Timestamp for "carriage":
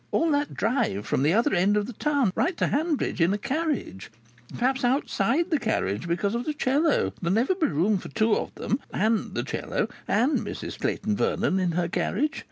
3.37-4.09, 5.59-6.07, 11.87-12.39